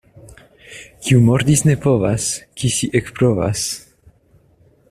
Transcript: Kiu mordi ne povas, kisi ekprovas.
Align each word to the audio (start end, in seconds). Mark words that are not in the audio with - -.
Kiu 1.07 1.19
mordi 1.27 1.57
ne 1.69 1.77
povas, 1.85 2.27
kisi 2.63 2.93
ekprovas. 3.01 3.67